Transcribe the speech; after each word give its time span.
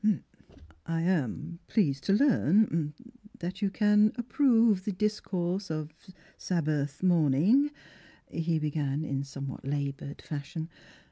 "I 0.87 1.01
am 1.01 1.59
pleased 1.67 2.03
to 2.05 2.13
learn— 2.13 2.65
ah— 3.03 3.11
that 3.39 3.61
you 3.61 3.69
can 3.69 4.13
approve 4.15 4.83
the 4.83 4.91
discourse 4.91 5.69
of 5.69 5.93
Sabbath 6.39 7.01
morning/' 7.03 7.69
he 8.27 8.57
be 8.57 8.71
gan 8.71 9.05
in 9.05 9.23
somewhat 9.23 9.63
labored 9.63 10.19
fashion. 10.23 10.69